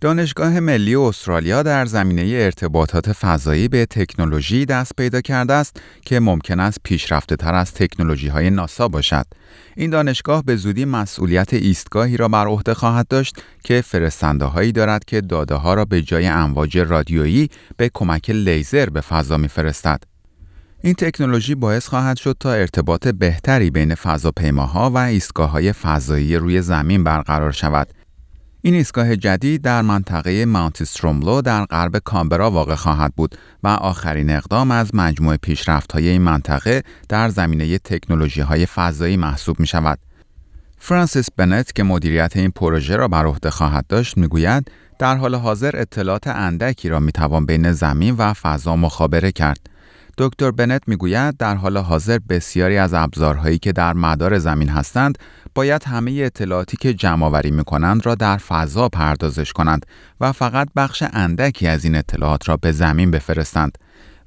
دانشگاه 0.00 0.60
ملی 0.60 0.94
استرالیا 0.94 1.62
در 1.62 1.86
زمینه 1.86 2.22
ارتباطات 2.22 3.12
فضایی 3.12 3.68
به 3.68 3.86
تکنولوژی 3.86 4.66
دست 4.66 4.96
پیدا 4.96 5.20
کرده 5.20 5.52
است 5.52 5.80
که 6.04 6.20
ممکن 6.20 6.60
است 6.60 6.78
پیشرفته 6.84 7.36
تر 7.36 7.54
از 7.54 7.72
تکنولوژی 7.74 8.28
های 8.28 8.50
ناسا 8.50 8.88
باشد. 8.88 9.26
این 9.76 9.90
دانشگاه 9.90 10.44
به 10.44 10.56
زودی 10.56 10.84
مسئولیت 10.84 11.54
ایستگاهی 11.54 12.16
را 12.16 12.28
بر 12.28 12.46
عهده 12.46 12.74
خواهد 12.74 13.08
داشت 13.08 13.42
که 13.64 13.80
فرستنده 13.80 14.44
هایی 14.44 14.72
دارد 14.72 15.04
که 15.04 15.20
داده 15.20 15.54
ها 15.54 15.74
را 15.74 15.84
به 15.84 16.02
جای 16.02 16.26
امواج 16.26 16.78
رادیویی 16.78 17.48
به 17.76 17.90
کمک 17.94 18.30
لیزر 18.30 18.86
به 18.86 19.00
فضا 19.00 19.36
میفرستد. 19.36 20.02
این 20.82 20.94
تکنولوژی 20.94 21.54
باعث 21.54 21.88
خواهد 21.88 22.16
شد 22.16 22.36
تا 22.40 22.52
ارتباط 22.52 23.08
بهتری 23.08 23.70
بین 23.70 23.94
فضاپیماها 23.94 24.90
و 24.90 24.98
ایستگاه 24.98 25.50
های 25.50 25.72
فضایی 25.72 26.36
روی 26.36 26.62
زمین 26.62 27.04
برقرار 27.04 27.52
شود 27.52 27.88
این 28.62 28.74
ایستگاه 28.74 29.16
جدید 29.16 29.62
در 29.62 29.82
منطقه 29.82 30.44
ماونت 30.44 30.82
استروملو 30.82 31.42
در 31.42 31.64
غرب 31.64 31.98
کامبرا 31.98 32.50
واقع 32.50 32.74
خواهد 32.74 33.12
بود 33.16 33.38
و 33.62 33.68
آخرین 33.68 34.30
اقدام 34.30 34.70
از 34.70 34.94
مجموعه 34.94 35.36
پیشرفت 35.36 35.92
های 35.92 36.08
این 36.08 36.22
منطقه 36.22 36.82
در 37.08 37.28
زمینه 37.28 37.78
تکنولوژی 37.78 38.40
های 38.40 38.66
فضایی 38.66 39.16
محسوب 39.16 39.60
می 39.60 39.66
شود. 39.66 39.98
فرانسیس 40.78 41.28
بنت 41.36 41.72
که 41.72 41.82
مدیریت 41.82 42.36
این 42.36 42.50
پروژه 42.50 42.96
را 42.96 43.08
بر 43.08 43.26
عهده 43.26 43.50
خواهد 43.50 43.86
داشت 43.86 44.18
می‌گوید 44.18 44.70
در 44.98 45.16
حال 45.16 45.34
حاضر 45.34 45.70
اطلاعات 45.74 46.26
اندکی 46.26 46.88
را 46.88 47.00
می 47.00 47.12
توان 47.12 47.46
بین 47.46 47.72
زمین 47.72 48.14
و 48.18 48.32
فضا 48.32 48.76
مخابره 48.76 49.32
کرد. 49.32 49.70
دکتر 50.18 50.50
بنت 50.50 50.82
می‌گوید 50.86 51.36
در 51.36 51.54
حال 51.54 51.76
حاضر 51.76 52.18
بسیاری 52.28 52.78
از 52.78 52.94
ابزارهایی 52.94 53.58
که 53.58 53.72
در 53.72 53.92
مدار 53.92 54.38
زمین 54.38 54.68
هستند 54.68 55.18
باید 55.54 55.84
همه 55.84 56.12
اطلاعاتی 56.12 56.76
که 56.76 56.94
جمع 56.94 57.26
آوری 57.26 57.50
می 57.50 57.64
کنند 57.64 58.06
را 58.06 58.14
در 58.14 58.36
فضا 58.36 58.88
پردازش 58.88 59.52
کنند 59.52 59.86
و 60.20 60.32
فقط 60.32 60.68
بخش 60.76 61.04
اندکی 61.12 61.66
از 61.66 61.84
این 61.84 61.94
اطلاعات 61.94 62.48
را 62.48 62.56
به 62.56 62.72
زمین 62.72 63.10
بفرستند. 63.10 63.78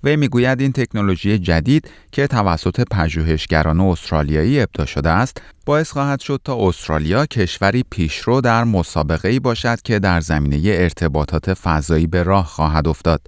وی 0.04 0.16
می‌گوید 0.16 0.62
این 0.62 0.72
تکنولوژی 0.72 1.40
جدید 1.40 1.90
که 2.12 2.28
توسط 2.28 2.82
پژوهشگران 2.92 3.80
استرالیایی 3.80 4.62
ابدا 4.62 4.86
شده 4.86 5.10
است 5.10 5.42
باعث 5.66 5.92
خواهد 5.92 6.20
شد 6.20 6.42
تا 6.44 6.68
استرالیا 6.68 7.26
کشوری 7.26 7.84
پیشرو 7.92 8.42
در 8.42 8.64
مسابقه 8.64 9.30
ای 9.30 9.40
باشد 9.40 9.82
که 9.82 10.00
در 10.00 10.22
زمینه 10.22 10.62
ارتباطات 10.66 11.54
فضایی 11.54 12.08
به 12.08 12.24
راه 12.24 12.46
خواهد 12.46 12.88
افتاد 12.88 13.22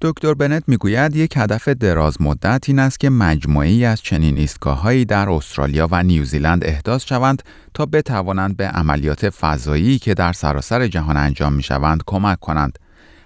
دکتر 0.00 0.34
بنت 0.34 0.62
می‌گوید 0.66 1.16
یک 1.16 1.36
هدف 1.36 1.68
دراز 1.68 2.22
مدت 2.22 2.64
این 2.68 2.78
است 2.78 3.00
که 3.00 3.10
مجموعی 3.10 3.84
از 3.84 4.02
چنین 4.02 4.38
ایستگاههایی 4.38 5.04
در 5.04 5.30
استرالیا 5.30 5.88
و 5.90 6.02
نیوزیلند 6.02 6.64
احداث 6.64 7.04
شوند 7.04 7.42
تا 7.74 7.86
بتوانند 7.86 8.56
به 8.56 8.68
عملیات 8.68 9.30
فضایی 9.30 9.98
که 9.98 10.14
در 10.14 10.32
سراسر 10.32 10.86
جهان 10.86 11.16
انجام 11.16 11.52
می 11.52 11.62
شوند 11.62 12.02
کمک 12.06 12.40
کنند. 12.40 12.78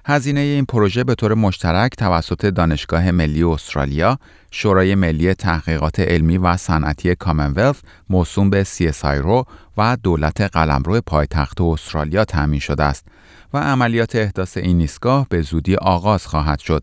هزینه 0.06 0.40
این 0.40 0.64
پروژه 0.64 1.04
به 1.04 1.14
طور 1.14 1.34
مشترک 1.34 1.96
توسط 1.96 2.46
دانشگاه 2.46 3.10
ملی 3.10 3.42
استرالیا، 3.42 4.18
شورای 4.50 4.94
ملی 4.94 5.34
تحقیقات 5.34 6.00
علمی 6.00 6.38
و 6.38 6.56
صنعتی 6.56 7.14
کامنولث 7.14 7.76
موسوم 8.10 8.50
به 8.50 8.64
CSIRO 8.64 9.46
و 9.76 9.96
دولت 10.02 10.40
قلمرو 10.40 11.00
پایتخت 11.00 11.60
استرالیا 11.60 12.24
تأمین 12.24 12.60
شده 12.60 12.82
است 12.82 13.06
و 13.54 13.58
عملیات 13.58 14.16
احداث 14.16 14.56
این 14.56 14.80
ایستگاه 14.80 15.26
به 15.28 15.42
زودی 15.42 15.76
آغاز 15.76 16.26
خواهد 16.26 16.58
شد. 16.58 16.82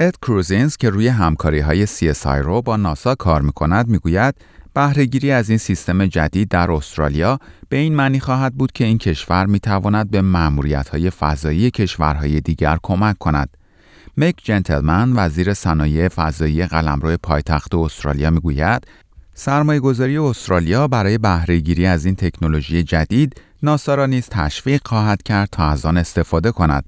اد 0.00 0.16
کروزینز 0.22 0.76
که 0.76 0.90
روی 0.90 1.08
همکاری 1.08 1.60
های 1.60 1.86
CSIRO 1.86 2.62
با 2.64 2.76
ناسا 2.76 3.14
کار 3.14 3.42
می 3.42 3.52
کند 3.52 3.88
می 3.88 3.98
گوید 3.98 4.34
بهرهگیری 4.74 5.30
از 5.30 5.48
این 5.48 5.58
سیستم 5.58 6.06
جدید 6.06 6.48
در 6.48 6.70
استرالیا 6.70 7.38
به 7.68 7.76
این 7.76 7.94
معنی 7.94 8.20
خواهد 8.20 8.54
بود 8.54 8.72
که 8.72 8.84
این 8.84 8.98
کشور 8.98 9.46
می 9.46 9.60
تواند 9.60 10.10
به 10.10 10.20
معمولیت 10.22 10.88
های 10.88 11.10
فضایی 11.10 11.70
کشورهای 11.70 12.40
دیگر 12.40 12.78
کمک 12.82 13.18
کند. 13.18 13.56
مک 14.16 14.34
جنتلمن 14.42 15.12
وزیر 15.16 15.54
صنایع 15.54 16.08
فضایی 16.08 16.66
قلمرو 16.66 17.16
پایتخت 17.22 17.74
استرالیا 17.74 18.30
می 18.30 18.40
گوید 18.40 18.86
سرمایه 19.34 19.80
گذاری 19.80 20.18
استرالیا 20.18 20.88
برای 20.88 21.18
بهرهگیری 21.18 21.86
از 21.86 22.04
این 22.04 22.14
تکنولوژی 22.14 22.82
جدید 22.82 23.40
ناسا 23.62 23.94
را 23.94 24.06
نیز 24.06 24.28
تشویق 24.28 24.80
خواهد 24.84 25.22
کرد 25.22 25.48
تا 25.52 25.68
از 25.68 25.86
آن 25.86 25.96
استفاده 25.96 26.52
کند. 26.52 26.84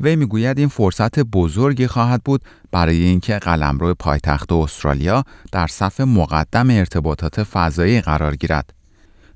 وی 0.00 0.16
می‌گوید 0.16 0.58
این 0.58 0.68
فرصت 0.68 1.18
بزرگی 1.18 1.86
خواهد 1.86 2.22
بود 2.24 2.42
برای 2.72 3.02
اینکه 3.02 3.38
قلمرو 3.38 3.94
پایتخت 3.94 4.52
استرالیا 4.52 5.24
در 5.52 5.66
صف 5.66 6.00
مقدم 6.00 6.70
ارتباطات 6.70 7.42
فضایی 7.42 8.00
قرار 8.00 8.36
گیرد. 8.36 8.72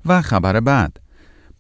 و 0.07 0.23
خبر 0.23 0.61
بعد 0.61 1.01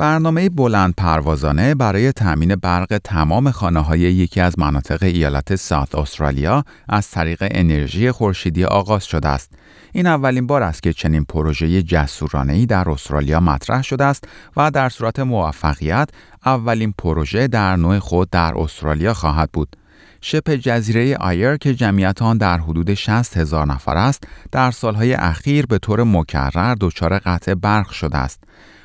برنامه 0.00 0.48
بلند 0.48 0.94
پروازانه 0.96 1.74
برای 1.74 2.12
تأمین 2.12 2.56
برق 2.56 3.00
تمام 3.04 3.50
خانه 3.50 3.80
های 3.80 4.00
یکی 4.00 4.40
از 4.40 4.58
مناطق 4.58 5.02
ایالت 5.02 5.56
ساوت 5.56 5.94
استرالیا 5.94 6.64
از 6.88 7.10
طریق 7.10 7.38
انرژی 7.50 8.10
خورشیدی 8.10 8.64
آغاز 8.64 9.04
شده 9.04 9.28
است. 9.28 9.50
این 9.92 10.06
اولین 10.06 10.46
بار 10.46 10.62
است 10.62 10.82
که 10.82 10.92
چنین 10.92 11.24
پروژه 11.24 11.66
ای 11.66 12.66
در 12.66 12.90
استرالیا 12.90 13.40
مطرح 13.40 13.82
شده 13.82 14.04
است 14.04 14.24
و 14.56 14.70
در 14.70 14.88
صورت 14.88 15.18
موفقیت 15.18 16.08
اولین 16.46 16.94
پروژه 16.98 17.48
در 17.48 17.76
نوع 17.76 17.98
خود 17.98 18.30
در 18.30 18.52
استرالیا 18.58 19.14
خواهد 19.14 19.50
بود. 19.52 19.76
شبه 20.20 20.58
جزیره 20.58 21.16
آیر 21.16 21.56
که 21.56 21.74
جمعیت 21.74 22.22
آن 22.22 22.38
در 22.38 22.58
حدود 22.58 22.94
60 22.94 23.36
هزار 23.36 23.66
نفر 23.66 23.96
است، 23.96 24.24
در 24.52 24.70
سالهای 24.70 25.14
اخیر 25.14 25.66
به 25.66 25.78
طور 25.78 26.04
مکرر 26.04 26.76
دچار 26.80 27.18
قطع 27.18 27.54
برق 27.54 27.90
شده 27.90 28.18
است. 28.18 28.40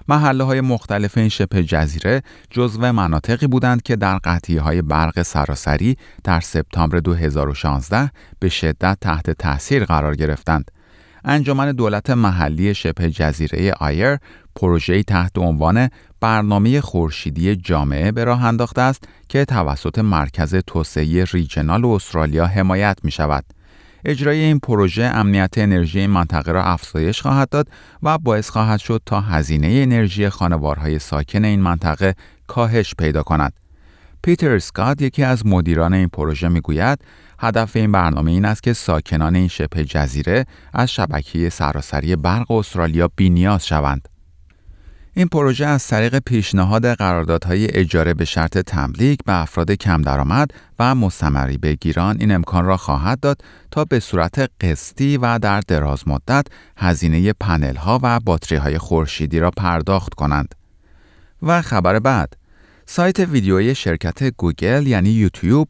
محله 0.07 0.43
های 0.43 0.61
مختلف 0.61 1.17
این 1.17 1.29
شبه 1.29 1.63
جزیره 1.63 2.21
جزو 2.49 2.91
مناطقی 2.91 3.47
بودند 3.47 3.81
که 3.81 3.95
در 3.95 4.17
قطعی 4.17 4.57
های 4.57 4.81
برق 4.81 5.21
سراسری 5.21 5.97
در 6.23 6.39
سپتامبر 6.39 6.99
2016 6.99 8.11
به 8.39 8.49
شدت 8.49 8.97
تحت 9.01 9.31
تاثیر 9.31 9.85
قرار 9.85 10.16
گرفتند. 10.16 10.71
انجمن 11.25 11.71
دولت 11.71 12.09
محلی 12.09 12.73
شبه 12.73 13.09
جزیره 13.09 13.73
آیر 13.79 14.17
پروژه‌ای 14.55 15.03
تحت 15.03 15.38
عنوان 15.38 15.89
برنامه 16.19 16.81
خورشیدی 16.81 17.55
جامعه 17.55 18.11
به 18.11 18.23
راه 18.23 18.45
انداخته 18.45 18.81
است 18.81 19.03
که 19.29 19.45
توسط 19.45 19.99
مرکز 19.99 20.55
توسعه 20.55 21.23
ریجنال 21.23 21.85
استرالیا 21.85 22.45
حمایت 22.45 22.97
می 23.03 23.11
شود. 23.11 23.45
اجرای 24.05 24.39
این 24.39 24.59
پروژه 24.59 25.03
امنیت 25.03 25.57
انرژی 25.57 26.07
منطقه 26.07 26.51
را 26.51 26.63
افزایش 26.63 27.21
خواهد 27.21 27.49
داد 27.49 27.67
و 28.03 28.17
باعث 28.17 28.49
خواهد 28.49 28.79
شد 28.79 29.01
تا 29.05 29.21
هزینه 29.21 29.67
انرژی 29.67 30.29
خانوارهای 30.29 30.99
ساکن 30.99 31.46
این 31.46 31.61
منطقه 31.61 32.16
کاهش 32.47 32.96
پیدا 32.96 33.23
کند. 33.23 33.53
پیتر 34.23 34.55
اسکات 34.55 35.02
یکی 35.02 35.23
از 35.23 35.46
مدیران 35.46 35.93
این 35.93 36.07
پروژه 36.07 36.47
می‌گوید 36.49 36.99
هدف 37.40 37.75
این 37.75 37.91
برنامه 37.91 38.31
این 38.31 38.46
است 38.46 38.63
که 38.63 38.73
ساکنان 38.73 39.35
این 39.35 39.47
شبه 39.47 39.85
جزیره 39.85 40.46
از 40.73 40.91
شبکه 40.91 41.49
سراسری 41.49 42.16
برق 42.16 42.51
استرالیا 42.51 43.09
بینیاز 43.16 43.67
شوند. 43.67 44.15
این 45.17 45.28
پروژه 45.28 45.66
از 45.66 45.88
طریق 45.88 46.20
پیشنهاد 46.20 46.94
قراردادهای 46.94 47.78
اجاره 47.78 48.14
به 48.14 48.26
شرط 48.26 48.58
تملیک 48.58 49.20
به 49.26 49.41
افراد 49.41 49.72
کم 49.72 50.02
درآمد 50.02 50.52
و 50.79 50.96
مستمری 50.96 51.58
بگیران 51.58 52.17
این 52.20 52.32
امکان 52.32 52.66
را 52.66 52.78
خواهد 52.78 53.20
داد 53.20 53.41
تا 53.72 53.85
به 53.85 54.00
صورت 54.00 54.50
قسطی 54.62 55.17
و 55.17 55.40
در 55.40 55.59
دراز 55.59 56.08
مدت 56.08 56.47
هزینه 56.78 57.34
پنل 57.34 57.76
ها 57.76 58.00
و 58.03 58.20
باتری 58.20 58.58
های 58.58 58.78
خورشیدی 58.78 59.40
را 59.40 59.52
پرداخت 59.52 60.14
کنند. 60.14 60.56
و 61.41 61.61
خبر 61.61 62.00
بعد 62.00 62.38
سایت 62.85 63.20
ویدیویی 63.20 63.76
شرکت 63.76 64.23
گوگل 64.23 64.88
یعنی 64.88 65.09
یوتیوب 65.09 65.68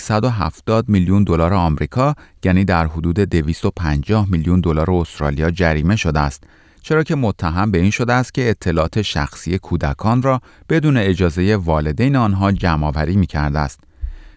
170 0.00 0.88
میلیون 0.88 1.24
دلار 1.24 1.54
آمریکا 1.54 2.14
یعنی 2.44 2.64
در 2.64 2.86
حدود 2.86 3.20
250 3.20 4.30
میلیون 4.30 4.60
دلار 4.60 4.90
استرالیا 4.90 5.50
جریمه 5.50 5.96
شده 5.96 6.20
است 6.20 6.44
چرا 6.82 7.02
که 7.02 7.14
متهم 7.14 7.70
به 7.70 7.78
این 7.78 7.90
شده 7.90 8.12
است 8.12 8.34
که 8.34 8.50
اطلاعات 8.50 9.02
شخصی 9.02 9.58
کودکان 9.58 10.22
را 10.22 10.40
بدون 10.68 10.96
اجازه 10.96 11.56
والدین 11.56 12.16
آنها 12.16 12.52
جمعآوری 12.52 13.16
می 13.16 13.26
کرده 13.26 13.58
است. 13.58 13.80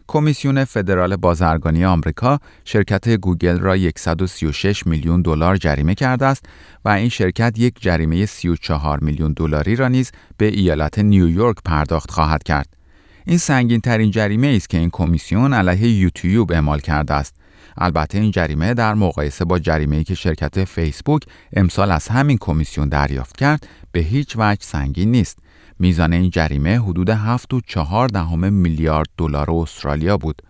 کمیسیون 0.08 0.66
فدرال 0.66 1.16
بازرگانی 1.16 1.86
آمریکا 1.86 2.40
شرکت 2.66 3.10
گوگل 3.10 3.60
را 3.60 3.78
136 3.96 4.88
میلیون 4.88 5.22
دلار 5.22 5.58
جریمه 5.58 5.96
کرده 5.96 6.26
است 6.26 6.46
و 6.86 6.90
این 6.90 7.10
شرکت 7.10 7.60
یک 7.60 7.82
جریمه 7.82 8.26
34 8.26 9.00
میلیون 9.00 9.34
دلاری 9.34 9.76
را 9.76 9.88
نیز 9.88 10.12
به 10.38 10.46
ایالت 10.46 11.00
نیویورک 11.00 11.58
پرداخت 11.66 12.12
خواهد 12.12 12.44
کرد. 12.44 12.68
این 13.26 13.38
سنگین 13.38 13.82
ترین 13.82 14.12
جریمه 14.12 14.48
است 14.48 14.70
که 14.70 14.78
این 14.78 14.90
کمیسیون 14.90 15.54
علیه 15.54 15.90
یوتیوب 15.90 16.52
اعمال 16.52 16.80
کرده 16.80 17.14
است. 17.14 17.36
البته 17.78 18.18
این 18.18 18.32
جریمه 18.32 18.74
در 18.74 18.94
مقایسه 18.94 19.46
با 19.46 19.60
جریمه‌ای 19.60 20.04
که 20.04 20.16
شرکت 20.16 20.64
فیسبوک 20.64 21.22
امسال 21.54 21.92
از 21.92 22.08
همین 22.08 22.38
کمیسیون 22.38 22.90
دریافت 22.90 23.38
کرد 23.38 23.68
به 23.92 24.00
هیچ 24.00 24.36
وجه 24.38 24.62
سنگین 24.62 25.12
نیست. 25.12 25.40
میزان 25.80 26.14
این 26.14 26.30
جریمه 26.30 26.80
حدود 26.80 27.10
7.4 27.10 28.08
دهم 28.14 28.54
میلیارد 28.54 29.08
دلار 29.18 29.52
استرالیا 29.52 30.18
بود. 30.18 30.42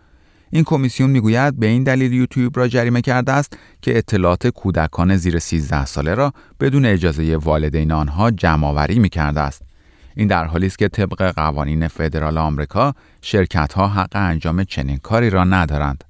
این 0.50 0.64
کمیسیون 0.64 1.10
می‌گوید 1.10 1.60
به 1.60 1.68
این 1.68 1.84
دلیل 1.84 2.14
یوتیوب 2.14 2.60
را 2.60 2.68
جریمه 2.68 3.02
کرده 3.02 3.32
است 3.32 3.58
که 3.82 3.98
اطلاعات 3.98 4.48
کودکان 4.48 5.18
زیر 5.18 5.40
13 5.40 5.86
ساله 5.86 6.14
را 6.14 6.34
بدون 6.60 6.86
اجازه 6.86 7.36
والدین 7.36 7.92
آنها 7.92 8.32
جمع 8.32 8.68
آوری 8.68 9.00
می 9.00 9.10
کرده 9.10 9.40
است. 9.40 9.62
این 10.16 10.28
در 10.28 10.46
حالی 10.46 10.66
است 10.66 10.78
که 10.78 10.88
طبق 10.88 11.32
قوانین 11.32 11.88
فدرال 11.88 12.38
آمریکا 12.38 12.94
شرکت 13.22 13.74
ها 13.74 13.88
حق 13.88 14.16
انجام 14.16 14.64
چنین 14.64 14.98
کاری 14.98 15.30
را 15.30 15.44
ندارند. 15.44 16.04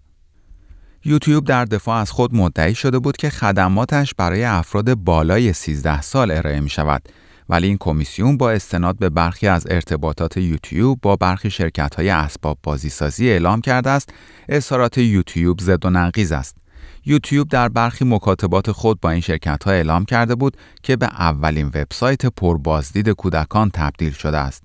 یوتیوب 1.05 1.45
در 1.45 1.65
دفاع 1.65 1.97
از 1.97 2.11
خود 2.11 2.35
مدعی 2.35 2.75
شده 2.75 2.99
بود 2.99 3.17
که 3.17 3.29
خدماتش 3.29 4.13
برای 4.13 4.43
افراد 4.43 4.93
بالای 4.93 5.53
13 5.53 6.01
سال 6.01 6.31
ارائه 6.31 6.59
می 6.59 6.69
شود 6.69 7.01
ولی 7.49 7.67
این 7.67 7.77
کمیسیون 7.79 8.37
با 8.37 8.51
استناد 8.51 8.97
به 8.97 9.09
برخی 9.09 9.47
از 9.47 9.67
ارتباطات 9.69 10.37
یوتیوب 10.37 10.99
با 11.01 11.15
برخی 11.15 11.49
شرکت 11.49 11.95
های 11.95 12.09
اسباب 12.09 12.57
بازیسازی 12.63 13.29
اعلام 13.29 13.61
کرده 13.61 13.89
است 13.89 14.13
اظهارات 14.49 14.97
یوتیوب 14.97 15.59
زد 15.59 15.85
و 15.85 15.89
نقیز 15.89 16.31
است. 16.31 16.57
یوتیوب 17.05 17.49
در 17.49 17.69
برخی 17.69 18.05
مکاتبات 18.05 18.71
خود 18.71 18.99
با 18.99 19.09
این 19.09 19.21
شرکت 19.21 19.63
ها 19.63 19.71
اعلام 19.71 20.05
کرده 20.05 20.35
بود 20.35 20.57
که 20.83 20.95
به 20.95 21.05
اولین 21.05 21.67
وبسایت 21.67 22.25
پربازدید 22.25 23.09
کودکان 23.09 23.69
تبدیل 23.73 24.11
شده 24.11 24.37
است. 24.37 24.63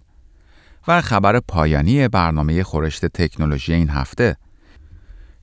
و 0.89 1.01
خبر 1.01 1.41
پایانی 1.41 2.09
برنامه 2.09 2.63
خورشت 2.63 3.07
تکنولوژی 3.07 3.73
این 3.73 3.91
هفته 3.91 4.37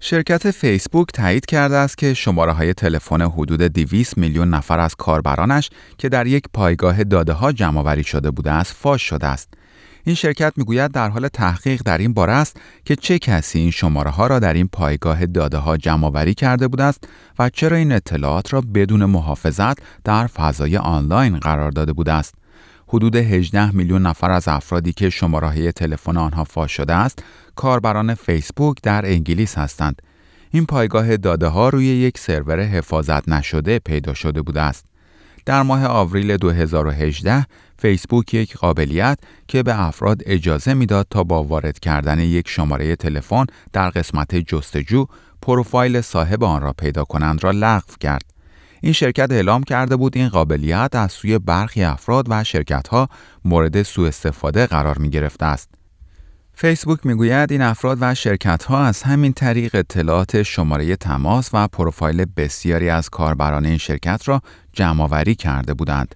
شرکت 0.06 0.52
فیسبوک 0.52 1.08
تایید 1.14 1.46
کرده 1.46 1.76
است 1.76 1.98
که 1.98 2.14
شماره 2.14 2.52
های 2.52 2.74
تلفن 2.74 3.22
حدود 3.22 3.62
200 3.62 4.18
میلیون 4.18 4.50
نفر 4.50 4.80
از 4.80 4.96
کاربرانش 4.96 5.70
که 5.98 6.10
در 6.10 6.28
یک 6.28 6.44
پایگاه 6.54 7.04
داده 7.04 7.34
ها 7.34 7.52
جمع 7.52 8.02
شده 8.02 8.32
بوده 8.32 8.52
است 8.52 8.74
فاش 8.74 9.02
شده 9.02 9.28
است. 9.28 9.54
این 10.04 10.16
شرکت 10.16 10.54
می‌گوید 10.58 10.92
در 10.92 11.10
حال 11.10 11.28
تحقیق 11.28 11.82
در 11.86 11.98
این 11.98 12.14
باره 12.14 12.34
است 12.34 12.58
که 12.86 12.96
چه 12.96 13.20
کسی 13.20 13.60
این 13.60 13.72
شماره 13.72 14.12
ها 14.12 14.28
را 14.28 14.40
در 14.40 14.54
این 14.54 14.68
پایگاه 14.68 15.26
داده 15.26 15.58
ها 15.58 15.78
جمع 15.78 16.34
کرده 16.34 16.68
بوده 16.68 16.84
است 16.84 17.08
و 17.40 17.50
چرا 17.50 17.78
این 17.78 17.92
اطلاعات 17.92 18.54
را 18.54 18.62
بدون 18.62 19.06
محافظت 19.06 19.78
در 20.04 20.28
فضای 20.28 20.78
آنلاین 20.78 21.40
قرار 21.40 21.72
داده 21.72 21.94
بوده 21.94 22.14
است. 22.14 22.43
حدود 22.94 23.16
18 23.16 23.72
میلیون 23.72 24.02
نفر 24.02 24.32
از 24.32 24.48
افرادی 24.48 24.94
که 24.94 25.10
شماره 25.10 25.72
تلفن 25.72 26.18
آنها 26.18 26.44
فاش 26.44 26.72
شده 26.72 26.94
است 26.94 27.24
کاربران 27.56 28.14
فیسبوک 28.14 28.78
در 28.84 29.06
انگلیس 29.06 29.58
هستند. 29.58 30.02
این 30.52 30.66
پایگاه 30.66 31.18
داده 31.18 31.48
ها 31.48 31.70
روی 31.70 31.86
یک 31.86 32.18
سرور 32.18 32.60
حفاظت 32.60 33.30
نشده 33.30 33.80
پیدا 33.80 34.14
شده 34.14 34.42
بوده 34.42 34.62
است. 34.62 34.86
در 35.46 35.62
ماه 35.62 35.86
آوریل 35.86 36.38
2018 36.38 37.46
فیسبوک 37.78 38.34
یک 38.34 38.58
قابلیت 38.58 39.20
که 39.48 39.64
به 39.64 39.82
افراد 39.82 40.22
اجازه 40.26 40.74
می‌داد 40.74 41.08
تا 41.10 41.24
با 41.24 41.44
وارد 41.44 41.80
کردن 41.80 42.20
یک 42.20 42.50
شماره 42.50 42.96
تلفن 42.96 43.46
در 43.74 43.90
قسمت 43.90 44.36
جستجو 44.36 45.06
پروفایل 45.42 46.02
صاحب 46.02 46.44
آن 46.44 46.62
را 46.62 46.74
پیدا 46.74 47.04
کنند 47.04 47.44
را 47.44 47.52
لغو 47.52 47.94
کرد. 48.00 48.33
این 48.84 48.94
شرکت 48.94 49.32
اعلام 49.32 49.64
کرده 49.64 49.96
بود 49.96 50.18
این 50.18 50.30
قابلیت 50.30 50.90
از 50.94 51.12
سوی 51.12 51.40
برخی 51.40 51.84
افراد 51.84 52.26
و 52.30 52.44
ها 52.92 53.10
مورد 53.46 53.84
سوء 53.84 54.08
استفاده 54.08 54.68
قرار 54.68 54.98
می 54.98 55.10
گرفته 55.10 55.46
است. 55.46 55.70
فیسبوک 56.54 57.06
می‌گوید 57.06 57.52
این 57.52 57.62
افراد 57.62 57.98
و 58.02 58.16
شرکت 58.16 58.64
ها 58.64 58.86
از 58.86 59.04
همین 59.04 59.34
طریق 59.34 59.76
اطلاعات 59.76 60.44
شماره 60.44 60.96
تماس 60.96 61.50
و 61.54 61.68
پروفایل 61.68 62.26
بسیاری 62.38 62.90
از 62.90 63.10
کاربران 63.10 63.66
این 63.66 63.78
شرکت 63.78 64.22
را 64.28 64.42
جمعآوری 64.74 65.36
کرده 65.36 65.74
بودند. 65.74 66.16